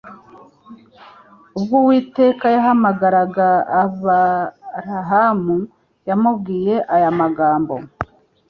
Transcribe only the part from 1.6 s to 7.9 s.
Uwiteka yahamagaraga Aburahamu yamubwiye aya magambo